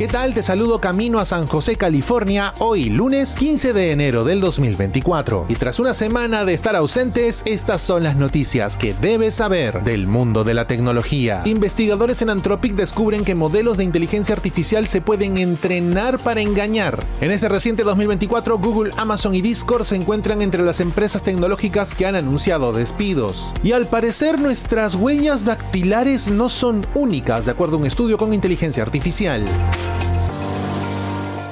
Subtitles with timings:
[0.00, 0.32] ¿Qué tal?
[0.32, 5.44] Te saludo camino a San José, California, hoy lunes 15 de enero del 2024.
[5.46, 10.06] Y tras una semana de estar ausentes, estas son las noticias que debes saber del
[10.06, 11.42] mundo de la tecnología.
[11.44, 17.04] Investigadores en Anthropic descubren que modelos de inteligencia artificial se pueden entrenar para engañar.
[17.20, 22.06] En este reciente 2024, Google, Amazon y Discord se encuentran entre las empresas tecnológicas que
[22.06, 23.52] han anunciado despidos.
[23.62, 28.32] Y al parecer nuestras huellas dactilares no son únicas, de acuerdo a un estudio con
[28.32, 29.44] inteligencia artificial.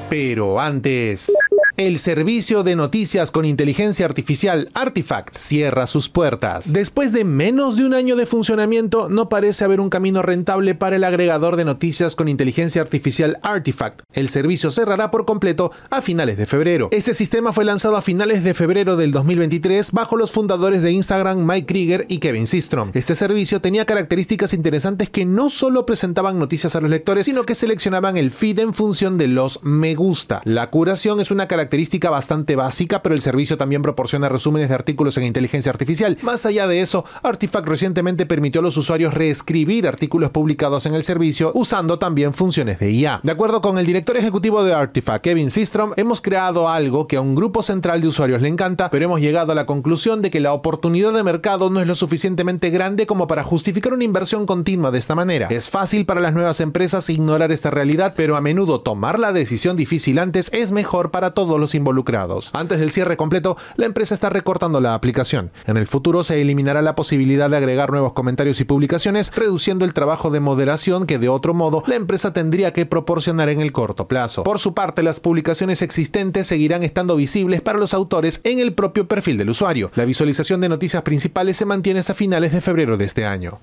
[0.08, 1.30] Pero antes...
[1.78, 6.72] El servicio de noticias con inteligencia artificial Artifact cierra sus puertas.
[6.72, 10.96] Después de menos de un año de funcionamiento, no parece haber un camino rentable para
[10.96, 14.00] el agregador de noticias con inteligencia artificial Artifact.
[14.12, 16.88] El servicio cerrará por completo a finales de febrero.
[16.90, 21.46] Este sistema fue lanzado a finales de febrero del 2023 bajo los fundadores de Instagram
[21.46, 22.90] Mike Krieger y Kevin Systrom.
[22.94, 27.54] Este servicio tenía características interesantes que no solo presentaban noticias a los lectores, sino que
[27.54, 30.40] seleccionaban el feed en función de los me gusta.
[30.42, 34.74] La curación es una característica característica bastante básica, pero el servicio también proporciona resúmenes de
[34.74, 36.16] artículos en inteligencia artificial.
[36.22, 41.04] Más allá de eso, Artifact recientemente permitió a los usuarios reescribir artículos publicados en el
[41.04, 43.20] servicio usando también funciones de IA.
[43.22, 47.20] De acuerdo con el director ejecutivo de Artifact, Kevin Systrom, hemos creado algo que a
[47.20, 50.40] un grupo central de usuarios le encanta, pero hemos llegado a la conclusión de que
[50.40, 54.90] la oportunidad de mercado no es lo suficientemente grande como para justificar una inversión continua
[54.90, 55.48] de esta manera.
[55.50, 59.76] Es fácil para las nuevas empresas ignorar esta realidad, pero a menudo tomar la decisión
[59.76, 62.50] difícil antes es mejor para todos los involucrados.
[62.52, 65.50] Antes del cierre completo, la empresa está recortando la aplicación.
[65.66, 69.94] En el futuro se eliminará la posibilidad de agregar nuevos comentarios y publicaciones, reduciendo el
[69.94, 74.08] trabajo de moderación que de otro modo la empresa tendría que proporcionar en el corto
[74.08, 74.44] plazo.
[74.44, 79.08] Por su parte, las publicaciones existentes seguirán estando visibles para los autores en el propio
[79.08, 79.90] perfil del usuario.
[79.94, 83.60] La visualización de noticias principales se mantiene hasta finales de febrero de este año.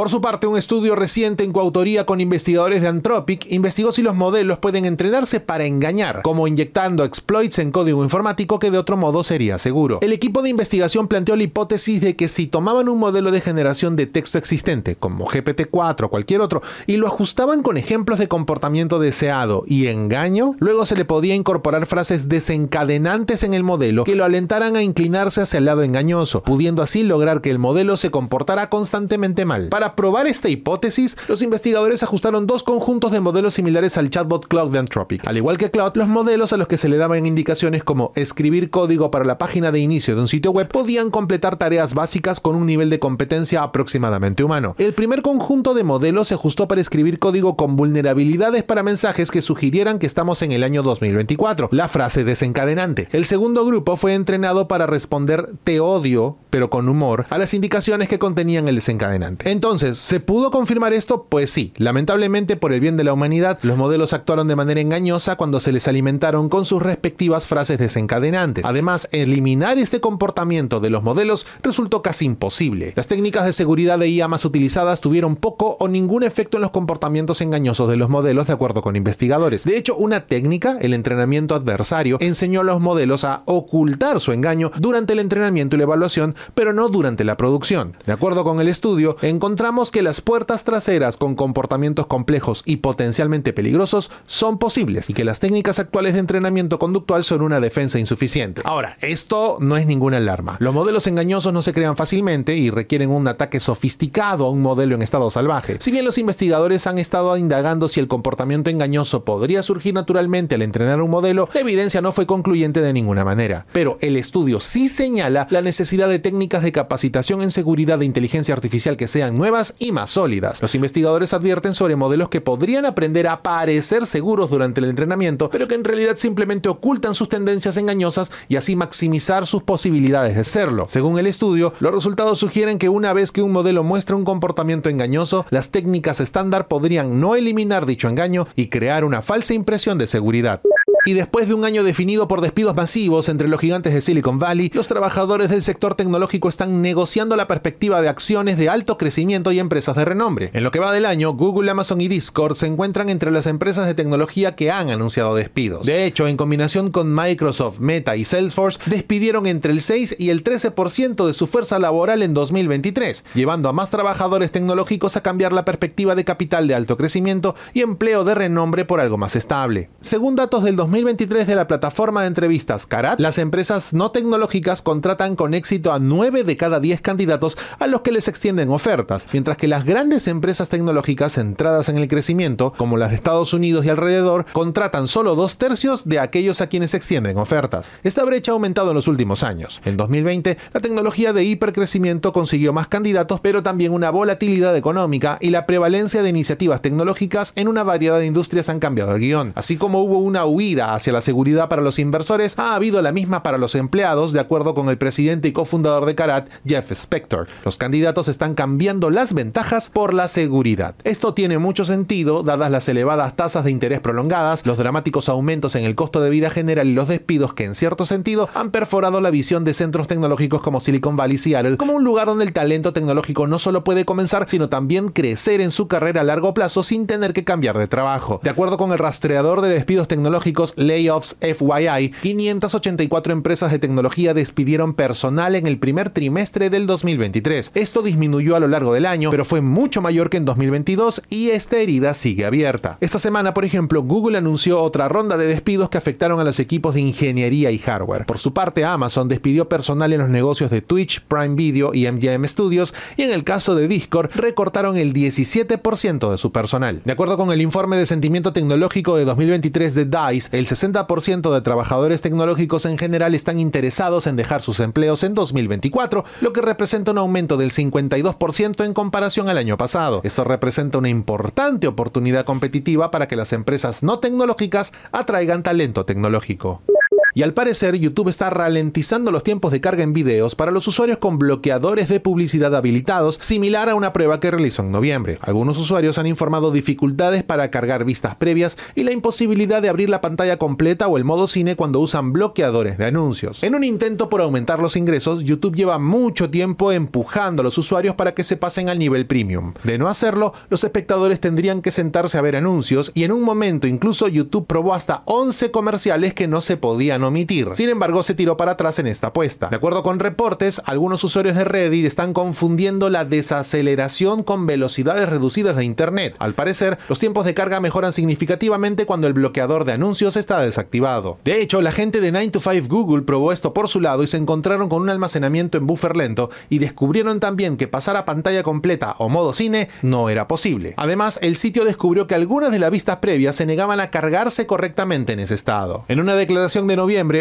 [0.00, 4.16] Por su parte, un estudio reciente en coautoría con investigadores de Anthropic investigó si los
[4.16, 9.22] modelos pueden entrenarse para engañar, como inyectando exploits en código informático que de otro modo
[9.24, 9.98] sería seguro.
[10.00, 13.94] El equipo de investigación planteó la hipótesis de que si tomaban un modelo de generación
[13.94, 19.00] de texto existente, como GPT-4 o cualquier otro, y lo ajustaban con ejemplos de comportamiento
[19.00, 24.24] deseado y engaño, luego se le podía incorporar frases desencadenantes en el modelo que lo
[24.24, 28.70] alentaran a inclinarse hacia el lado engañoso, pudiendo así lograr que el modelo se comportara
[28.70, 29.68] constantemente mal.
[29.68, 34.70] Para probar esta hipótesis, los investigadores ajustaron dos conjuntos de modelos similares al chatbot Cloud
[34.72, 35.26] de Anthropic.
[35.26, 38.70] Al igual que Cloud, los modelos a los que se le daban indicaciones como escribir
[38.70, 42.56] código para la página de inicio de un sitio web podían completar tareas básicas con
[42.56, 44.74] un nivel de competencia aproximadamente humano.
[44.78, 49.42] El primer conjunto de modelos se ajustó para escribir código con vulnerabilidades para mensajes que
[49.42, 53.08] sugirieran que estamos en el año 2024, la frase desencadenante.
[53.12, 58.08] El segundo grupo fue entrenado para responder te odio, pero con humor, a las indicaciones
[58.08, 59.50] que contenían el desencadenante.
[59.50, 61.26] Entonces, ¿se pudo confirmar esto?
[61.28, 61.72] Pues sí.
[61.76, 65.72] Lamentablemente, por el bien de la humanidad, los modelos actuaron de manera engañosa cuando se
[65.72, 68.64] les alimentaron con sus respectivas frases desencadenantes.
[68.64, 72.92] Además, eliminar este comportamiento de los modelos resultó casi imposible.
[72.96, 76.70] Las técnicas de seguridad de IA más utilizadas tuvieron poco o ningún efecto en los
[76.70, 79.64] comportamientos engañosos de los modelos, de acuerdo con investigadores.
[79.64, 84.70] De hecho, una técnica, el entrenamiento adversario, enseñó a los modelos a ocultar su engaño
[84.78, 87.96] durante el entrenamiento y la evaluación, pero no durante la producción.
[88.06, 89.16] De acuerdo con el estudio,
[89.60, 95.22] encontramos que las puertas traseras con comportamientos complejos y potencialmente peligrosos son posibles y que
[95.22, 98.62] las técnicas actuales de entrenamiento conductual son una defensa insuficiente.
[98.64, 100.56] Ahora, esto no es ninguna alarma.
[100.60, 104.94] Los modelos engañosos no se crean fácilmente y requieren un ataque sofisticado a un modelo
[104.94, 105.76] en estado salvaje.
[105.78, 110.62] Si bien los investigadores han estado indagando si el comportamiento engañoso podría surgir naturalmente al
[110.62, 113.66] entrenar un modelo, la evidencia no fue concluyente de ninguna manera.
[113.72, 118.54] Pero el estudio sí señala la necesidad de técnicas de capacitación en seguridad de inteligencia
[118.54, 120.62] artificial que sean nuevas y más sólidas.
[120.62, 125.66] Los investigadores advierten sobre modelos que podrían aprender a parecer seguros durante el entrenamiento, pero
[125.66, 130.86] que en realidad simplemente ocultan sus tendencias engañosas y así maximizar sus posibilidades de serlo.
[130.88, 134.88] Según el estudio, los resultados sugieren que una vez que un modelo muestra un comportamiento
[134.88, 140.06] engañoso, las técnicas estándar podrían no eliminar dicho engaño y crear una falsa impresión de
[140.06, 140.60] seguridad.
[141.06, 144.70] Y después de un año definido por despidos masivos entre los gigantes de Silicon Valley,
[144.74, 149.60] los trabajadores del sector tecnológico están negociando la perspectiva de acciones de alto crecimiento y
[149.60, 150.50] empresas de renombre.
[150.52, 153.86] En lo que va del año, Google, Amazon y Discord se encuentran entre las empresas
[153.86, 155.86] de tecnología que han anunciado despidos.
[155.86, 160.44] De hecho, en combinación con Microsoft, Meta y Salesforce, despidieron entre el 6 y el
[160.44, 165.64] 13% de su fuerza laboral en 2023, llevando a más trabajadores tecnológicos a cambiar la
[165.64, 169.88] perspectiva de capital de alto crecimiento y empleo de renombre por algo más estable.
[170.00, 175.36] Según datos del 2023 de la plataforma de entrevistas Carat, las empresas no tecnológicas contratan
[175.36, 179.56] con éxito a 9 de cada 10 candidatos a los que les extienden ofertas, mientras
[179.56, 183.88] que las grandes empresas tecnológicas centradas en el crecimiento, como las de Estados Unidos y
[183.88, 187.92] alrededor, contratan solo dos tercios de aquellos a quienes extienden ofertas.
[188.02, 189.80] Esta brecha ha aumentado en los últimos años.
[189.84, 195.50] En 2020, la tecnología de hipercrecimiento consiguió más candidatos, pero también una volatilidad económica y
[195.50, 199.52] la prevalencia de iniciativas tecnológicas en una variedad de industrias han cambiado el guion.
[199.54, 203.42] Así como hubo una huida hacia la seguridad para los inversores, ha habido la misma
[203.42, 207.48] para los empleados, de acuerdo con el presidente y cofundador de Karat, Jeff Spector.
[207.64, 210.94] Los candidatos están cambiando las ventajas por la seguridad.
[211.04, 215.84] Esto tiene mucho sentido, dadas las elevadas tasas de interés prolongadas, los dramáticos aumentos en
[215.84, 219.30] el costo de vida general y los despidos que en cierto sentido han perforado la
[219.30, 222.92] visión de centros tecnológicos como Silicon Valley y Seattle como un lugar donde el talento
[222.92, 227.06] tecnológico no solo puede comenzar, sino también crecer en su carrera a largo plazo sin
[227.06, 228.40] tener que cambiar de trabajo.
[228.42, 234.94] De acuerdo con el rastreador de despidos tecnológicos Layoffs FYI, 584 empresas de tecnología despidieron
[234.94, 237.72] personal en el primer trimestre del 2023.
[237.74, 241.50] Esto disminuyó a lo largo del año, pero fue mucho mayor que en 2022 y
[241.50, 242.98] esta herida sigue abierta.
[243.00, 246.94] Esta semana, por ejemplo, Google anunció otra ronda de despidos que afectaron a los equipos
[246.94, 248.26] de ingeniería y hardware.
[248.26, 252.44] Por su parte, Amazon despidió personal en los negocios de Twitch, Prime Video y MGM
[252.46, 257.00] Studios y en el caso de Discord recortaron el 17% de su personal.
[257.04, 261.60] De acuerdo con el informe de sentimiento tecnológico de 2023 de DICE, el 60% de
[261.62, 267.12] trabajadores tecnológicos en general están interesados en dejar sus empleos en 2024, lo que representa
[267.12, 270.20] un aumento del 52% en comparación al año pasado.
[270.22, 276.82] Esto representa una importante oportunidad competitiva para que las empresas no tecnológicas atraigan talento tecnológico.
[277.32, 281.18] Y al parecer, YouTube está ralentizando los tiempos de carga en videos para los usuarios
[281.18, 285.38] con bloqueadores de publicidad habilitados, similar a una prueba que realizó en noviembre.
[285.42, 290.20] Algunos usuarios han informado dificultades para cargar vistas previas y la imposibilidad de abrir la
[290.20, 293.62] pantalla completa o el modo cine cuando usan bloqueadores de anuncios.
[293.62, 298.16] En un intento por aumentar los ingresos, YouTube lleva mucho tiempo empujando a los usuarios
[298.16, 299.74] para que se pasen al nivel premium.
[299.84, 303.86] De no hacerlo, los espectadores tendrían que sentarse a ver anuncios y en un momento
[303.86, 307.68] incluso YouTube probó hasta 11 comerciales que no se podían omitir.
[307.74, 309.68] Sin embargo, se tiró para atrás en esta apuesta.
[309.68, 315.76] De acuerdo con reportes, algunos usuarios de Reddit están confundiendo la desaceleración con velocidades reducidas
[315.76, 316.36] de Internet.
[316.38, 321.38] Al parecer, los tiempos de carga mejoran significativamente cuando el bloqueador de anuncios está desactivado.
[321.44, 324.26] De hecho, la gente de 9 to 5 Google probó esto por su lado y
[324.26, 328.62] se encontraron con un almacenamiento en buffer lento y descubrieron también que pasar a pantalla
[328.62, 330.94] completa o modo cine no era posible.
[330.96, 335.32] Además, el sitio descubrió que algunas de las vistas previas se negaban a cargarse correctamente
[335.32, 336.04] en ese estado.
[336.08, 336.96] En una declaración de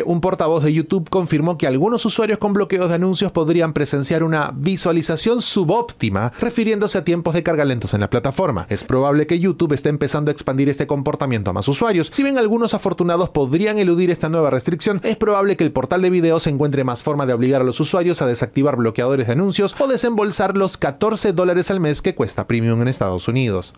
[0.05, 4.51] un portavoz de YouTube confirmó que algunos usuarios con bloqueos de anuncios podrían presenciar una
[4.55, 8.65] visualización subóptima, refiriéndose a tiempos de carga lentos en la plataforma.
[8.69, 12.09] Es probable que YouTube esté empezando a expandir este comportamiento a más usuarios.
[12.11, 16.09] Si bien algunos afortunados podrían eludir esta nueva restricción, es probable que el portal de
[16.09, 19.87] videos encuentre más forma de obligar a los usuarios a desactivar bloqueadores de anuncios o
[19.87, 23.75] desembolsar los 14 dólares al mes que cuesta Premium en Estados Unidos.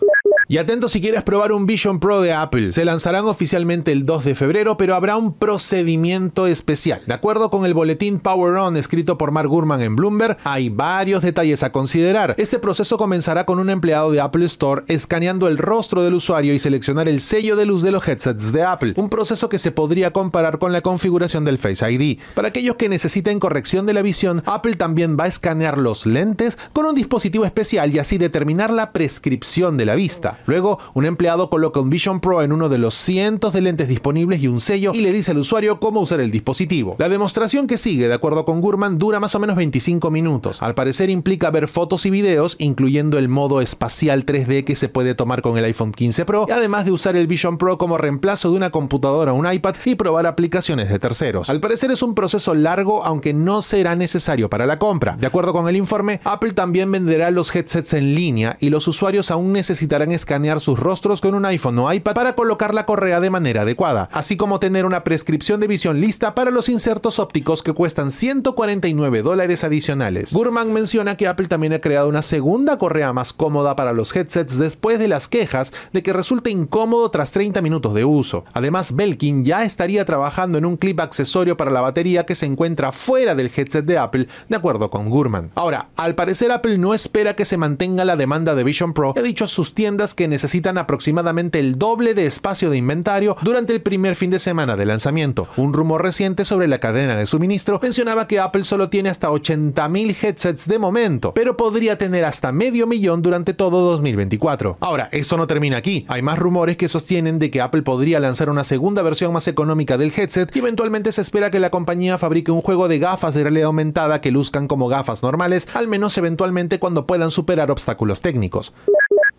[0.51, 2.73] Y atento si quieres probar un Vision Pro de Apple.
[2.73, 6.99] Se lanzarán oficialmente el 2 de febrero, pero habrá un procedimiento especial.
[7.07, 11.21] De acuerdo con el boletín Power On escrito por Mark Gurman en Bloomberg, hay varios
[11.21, 12.35] detalles a considerar.
[12.37, 16.59] Este proceso comenzará con un empleado de Apple Store escaneando el rostro del usuario y
[16.59, 20.11] seleccionar el sello de luz de los headsets de Apple, un proceso que se podría
[20.11, 22.19] comparar con la configuración del Face ID.
[22.35, 26.59] Para aquellos que necesiten corrección de la visión, Apple también va a escanear los lentes
[26.73, 30.39] con un dispositivo especial y así determinar la prescripción de la vista.
[30.45, 34.41] Luego, un empleado coloca un Vision Pro en uno de los cientos de lentes disponibles
[34.41, 36.95] y un sello y le dice al usuario cómo usar el dispositivo.
[36.97, 40.61] La demostración que sigue, de acuerdo con Gurman, dura más o menos 25 minutos.
[40.61, 45.15] Al parecer implica ver fotos y videos, incluyendo el modo espacial 3D que se puede
[45.15, 48.57] tomar con el iPhone 15 Pro, además de usar el Vision Pro como reemplazo de
[48.57, 51.49] una computadora o un iPad y probar aplicaciones de terceros.
[51.49, 55.17] Al parecer es un proceso largo, aunque no será necesario para la compra.
[55.17, 59.31] De acuerdo con el informe, Apple también venderá los headsets en línea y los usuarios
[59.31, 63.19] aún necesitarán escanear escanear sus rostros con un iPhone o iPad para colocar la correa
[63.19, 67.61] de manera adecuada, así como tener una prescripción de visión lista para los insertos ópticos
[67.61, 70.31] que cuestan 149 dólares adicionales.
[70.31, 74.57] Gurman menciona que Apple también ha creado una segunda correa más cómoda para los headsets
[74.57, 78.45] después de las quejas de que resulta incómodo tras 30 minutos de uso.
[78.53, 82.93] Además, Belkin ya estaría trabajando en un clip accesorio para la batería que se encuentra
[82.93, 85.51] fuera del headset de Apple, de acuerdo con Gurman.
[85.55, 89.21] Ahora, al parecer Apple no espera que se mantenga la demanda de Vision Pro ha
[89.21, 94.15] dicho sus tiendas que necesitan aproximadamente el doble de espacio de inventario durante el primer
[94.15, 95.47] fin de semana de lanzamiento.
[95.57, 100.15] Un rumor reciente sobre la cadena de suministro mencionaba que Apple solo tiene hasta 80.000
[100.21, 104.77] headsets de momento, pero podría tener hasta medio millón durante todo 2024.
[104.79, 106.05] Ahora, esto no termina aquí.
[106.07, 109.97] Hay más rumores que sostienen de que Apple podría lanzar una segunda versión más económica
[109.97, 113.43] del headset y eventualmente se espera que la compañía fabrique un juego de gafas de
[113.43, 118.73] realidad aumentada que luzcan como gafas normales, al menos eventualmente cuando puedan superar obstáculos técnicos.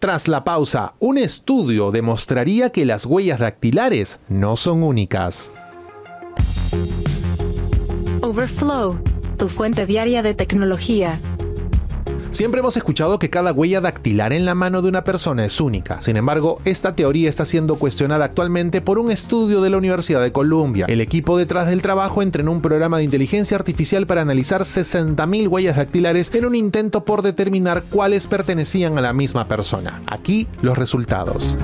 [0.02, 5.52] Tras la pausa, un estudio demostraría que las huellas dactilares no son únicas.
[8.20, 9.00] Overflow,
[9.38, 11.20] tu fuente diaria de tecnología.
[12.32, 16.00] Siempre hemos escuchado que cada huella dactilar en la mano de una persona es única.
[16.00, 20.32] Sin embargo, esta teoría está siendo cuestionada actualmente por un estudio de la Universidad de
[20.32, 20.86] Columbia.
[20.88, 25.76] El equipo detrás del trabajo entrenó un programa de inteligencia artificial para analizar 60.000 huellas
[25.76, 30.00] dactilares en un intento por determinar cuáles pertenecían a la misma persona.
[30.06, 31.58] Aquí los resultados.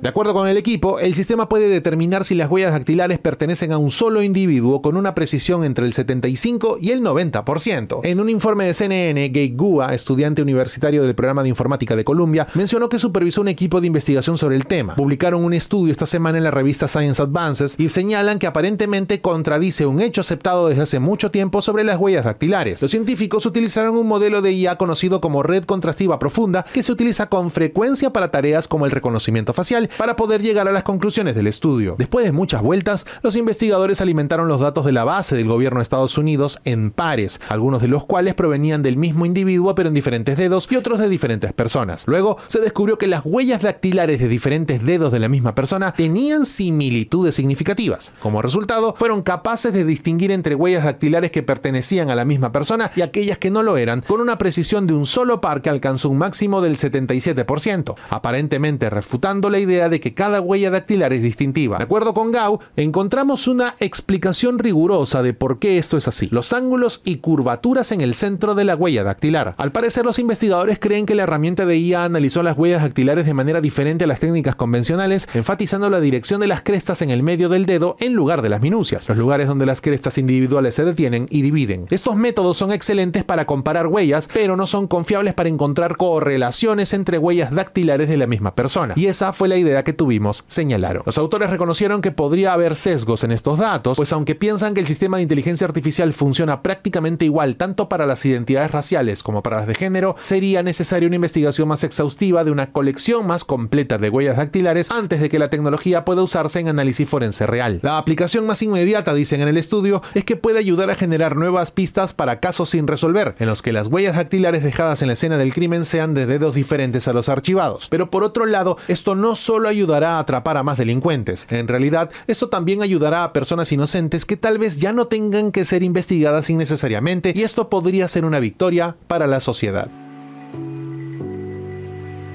[0.00, 3.76] De acuerdo con el equipo, el sistema puede determinar si las huellas dactilares pertenecen a
[3.76, 8.00] un solo individuo con una precisión entre el 75 y el 90%.
[8.04, 12.48] En un informe de CNN, Gate Gua, estudiante universitario del programa de informática de Columbia,
[12.54, 14.94] mencionó que supervisó un equipo de investigación sobre el tema.
[14.94, 19.84] Publicaron un estudio esta semana en la revista Science Advances y señalan que aparentemente contradice
[19.84, 22.80] un hecho aceptado desde hace mucho tiempo sobre las huellas dactilares.
[22.80, 27.28] Los científicos utilizaron un modelo de IA conocido como red contrastiva profunda que se utiliza
[27.28, 31.46] con frecuencia para tareas como el reconocimiento facial para poder llegar a las conclusiones del
[31.46, 31.96] estudio.
[31.98, 35.84] Después de muchas vueltas, los investigadores alimentaron los datos de la base del gobierno de
[35.84, 40.36] Estados Unidos en pares, algunos de los cuales provenían del mismo individuo pero en diferentes
[40.36, 42.06] dedos y otros de diferentes personas.
[42.06, 46.46] Luego se descubrió que las huellas dactilares de diferentes dedos de la misma persona tenían
[46.46, 48.12] similitudes significativas.
[48.20, 52.90] Como resultado, fueron capaces de distinguir entre huellas dactilares que pertenecían a la misma persona
[52.94, 56.08] y aquellas que no lo eran, con una precisión de un solo par que alcanzó
[56.08, 61.78] un máximo del 77%, aparentemente refutando la idea de que cada huella dactilar es distintiva.
[61.78, 66.28] De acuerdo con Gao, encontramos una explicación rigurosa de por qué esto es así.
[66.30, 69.54] Los ángulos y curvaturas en el centro de la huella dactilar.
[69.56, 73.34] Al parecer, los investigadores creen que la herramienta de IA analizó las huellas dactilares de
[73.34, 77.48] manera diferente a las técnicas convencionales, enfatizando la dirección de las crestas en el medio
[77.48, 81.26] del dedo en lugar de las minucias, los lugares donde las crestas individuales se detienen
[81.30, 81.86] y dividen.
[81.90, 87.18] Estos métodos son excelentes para comparar huellas, pero no son confiables para encontrar correlaciones entre
[87.18, 88.94] huellas dactilares de la misma persona.
[88.96, 91.02] Y esa fue la idea que tuvimos, señalaron.
[91.06, 94.86] Los autores reconocieron que podría haber sesgos en estos datos, pues aunque piensan que el
[94.86, 99.66] sistema de inteligencia artificial funciona prácticamente igual tanto para las identidades raciales como para las
[99.66, 104.36] de género, sería necesaria una investigación más exhaustiva de una colección más completa de huellas
[104.36, 107.80] dactilares antes de que la tecnología pueda usarse en análisis forense real.
[107.82, 111.70] La aplicación más inmediata, dicen en el estudio, es que puede ayudar a generar nuevas
[111.70, 115.36] pistas para casos sin resolver, en los que las huellas dactilares dejadas en la escena
[115.36, 117.88] del crimen sean de dedos diferentes a los archivados.
[117.88, 121.46] Pero por otro lado, esto no solo ayudará a atrapar a más delincuentes.
[121.50, 125.64] En realidad, esto también ayudará a personas inocentes que tal vez ya no tengan que
[125.64, 129.90] ser investigadas innecesariamente y esto podría ser una victoria para la sociedad.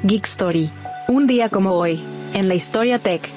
[0.03, 0.69] Geek Story.
[1.07, 2.01] Un día como hoy,
[2.33, 3.29] en la historia tech.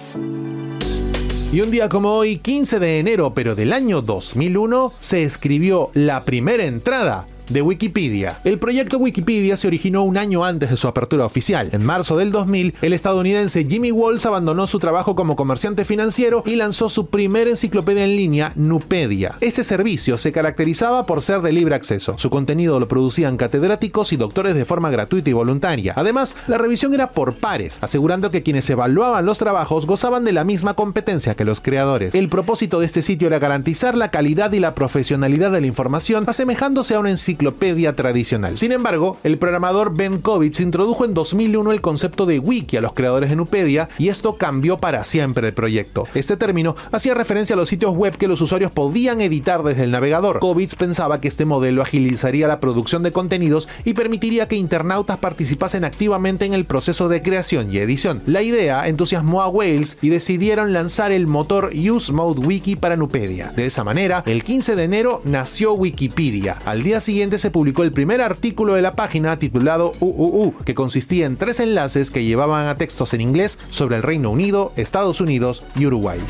[1.51, 6.25] Y un día como hoy, 15 de enero, pero del año 2001, se escribió la
[6.25, 8.41] primera entrada de Wikipedia.
[8.45, 11.71] El proyecto Wikipedia se originó un año antes de su apertura oficial.
[11.73, 16.57] En marzo del 2000, el estadounidense Jimmy Walls abandonó su trabajo como comerciante financiero y
[16.57, 19.35] lanzó su primera enciclopedia en línea, Nupedia.
[19.41, 22.19] Este servicio se caracterizaba por ser de libre acceso.
[22.19, 25.95] Su contenido lo producían catedráticos y doctores de forma gratuita y voluntaria.
[25.97, 30.45] Además, la revisión era por pares, asegurando que quienes evaluaban los trabajos gozaban de la
[30.45, 32.15] misma competencia que los creadores.
[32.15, 36.25] El propósito de este sitio era garantizar la calidad y la profesionalidad de la información,
[36.27, 38.59] asemejándose a una enciclopedia enciclopedia tradicional.
[38.59, 42.95] Sin embargo, el programador Ben Kovitz introdujo en 2001 el concepto de wiki a los
[42.95, 46.09] creadores de Nupedia y esto cambió para siempre el proyecto.
[46.15, 49.93] Este término hacía referencia a los sitios web que los usuarios podían editar desde el
[49.93, 50.41] navegador.
[50.41, 55.85] Kovitz pensaba que este modelo agilizaría la producción de contenidos y permitiría que internautas participasen
[55.85, 58.23] activamente en el proceso de creación y edición.
[58.27, 63.53] La idea entusiasmó a Wales y decidieron lanzar el motor Use Mode Wiki para Nupedia.
[63.55, 66.59] De esa manera, el 15 de enero nació Wikipedia.
[66.65, 71.27] Al día siguiente se publicó el primer artículo de la página titulado UUU, que consistía
[71.27, 75.65] en tres enlaces que llevaban a textos en inglés sobre el Reino Unido, Estados Unidos
[75.77, 76.21] y Uruguay.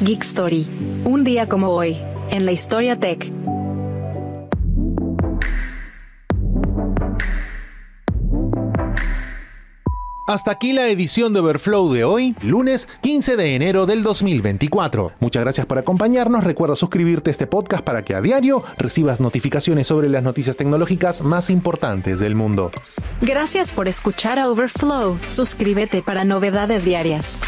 [0.00, 0.66] Geek Story.
[1.04, 1.96] Un día como hoy,
[2.30, 3.37] en la historia tech.
[10.28, 15.12] Hasta aquí la edición de Overflow de hoy, lunes 15 de enero del 2024.
[15.20, 16.44] Muchas gracias por acompañarnos.
[16.44, 21.22] Recuerda suscribirte a este podcast para que a diario recibas notificaciones sobre las noticias tecnológicas
[21.22, 22.70] más importantes del mundo.
[23.22, 25.18] Gracias por escuchar a Overflow.
[25.28, 27.38] Suscríbete para novedades diarias.